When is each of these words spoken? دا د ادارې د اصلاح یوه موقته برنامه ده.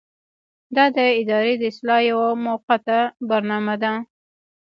دا 0.75 0.85
د 0.95 0.97
ادارې 1.19 1.53
د 1.57 1.63
اصلاح 1.71 2.01
یوه 2.11 2.27
موقته 2.45 2.99
برنامه 3.29 3.75
ده. 3.83 3.93